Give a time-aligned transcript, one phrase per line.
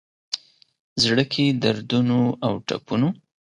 [1.03, 3.07] زړه کي دردونو اوټپونو،